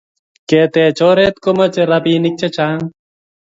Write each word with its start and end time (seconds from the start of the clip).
Ketech 0.49 0.99
oret 1.09 1.35
komache 1.43 1.83
rapinik 1.91 2.35
che 2.39 2.47
chang 2.55 2.81